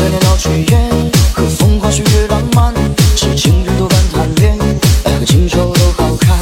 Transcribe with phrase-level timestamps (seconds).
[0.00, 0.90] 这点小炊烟
[1.34, 2.72] 和风花雪月浪漫
[3.14, 4.56] 痴情人都半贪恋
[5.04, 6.38] 爱恨情仇都好看。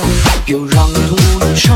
[0.47, 1.75] 又让你痛不欲生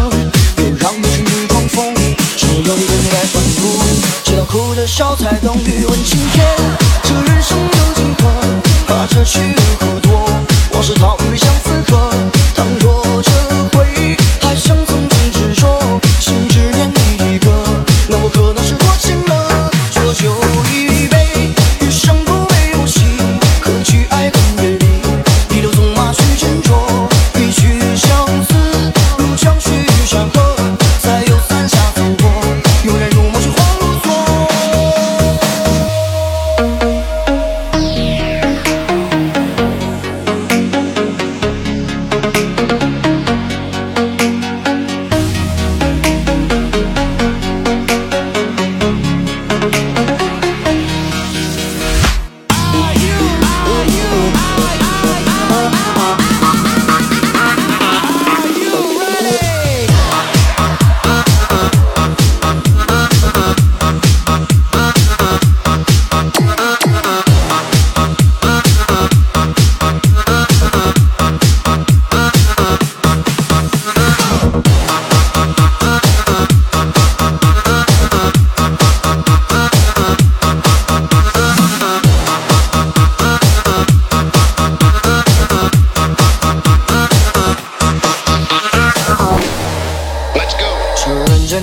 [0.58, 1.92] 又让你趁醉装疯
[2.36, 3.82] 终有天脱胎换骨
[4.22, 6.46] 直到哭着笑才懂欲问青天
[7.02, 8.30] 这人生有几何
[8.86, 9.56] 怕这去日
[10.02, 10.24] 多
[10.74, 12.12] 往事讨一相思喝
[12.54, 13.30] 倘若这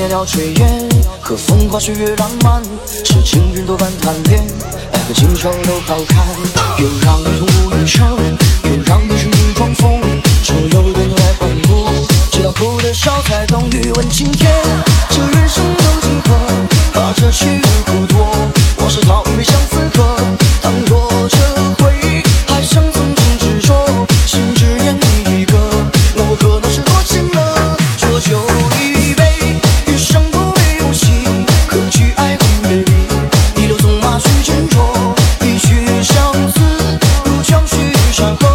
[0.09, 0.89] 了炊烟，
[1.21, 2.63] 和风花雪月浪漫，
[3.05, 4.43] 是情人多半贪恋，
[4.91, 6.25] 爱恨情仇都抛开，
[6.79, 8.17] 又让你痛不欲生，
[8.63, 10.01] 又让你痴迷装疯，
[10.43, 11.85] 只有对你来狂顾，
[12.31, 14.51] 直到哭得笑才懂欲问青天，
[15.11, 16.35] 这人生有几何，
[16.91, 18.28] 把这去无苦多，
[18.78, 20.19] 我是逃杯相思客。
[38.19, 38.48] Shut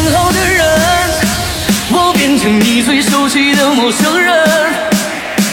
[0.00, 0.64] 更好的人，
[1.90, 4.32] 我变成你最熟悉的陌生人。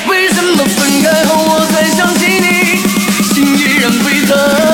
[0.07, 2.78] 为什么分开后我才想起你，
[3.34, 4.65] 心依然沸腾。